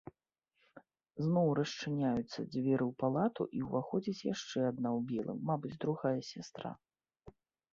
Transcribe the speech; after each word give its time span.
Зноў 1.25 1.47
расчыняюцца 1.59 2.39
дзверы 2.55 2.83
ў 2.85 2.89
палату, 3.03 3.43
і 3.59 3.61
ўваходзіць 3.67 4.25
яшчэ 4.33 4.59
адна 4.71 4.89
ў 4.97 5.07
белым, 5.13 5.37
мабыць, 5.51 5.79
другая 5.85 6.19
сястра. 6.33 6.69